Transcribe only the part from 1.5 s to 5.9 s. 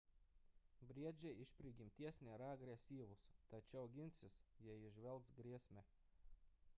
prigimties nėra agresyvūs tačiau ginsis jei įžvelgs grėsmę